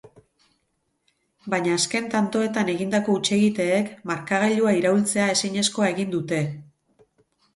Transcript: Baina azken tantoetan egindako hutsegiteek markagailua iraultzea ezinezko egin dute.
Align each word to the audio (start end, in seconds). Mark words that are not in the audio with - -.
Baina 1.53 1.73
azken 1.79 2.07
tantoetan 2.13 2.71
egindako 2.73 3.17
hutsegiteek 3.17 3.91
markagailua 4.11 4.73
iraultzea 4.79 5.27
ezinezko 5.37 5.85
egin 5.91 6.13
dute. 6.17 6.41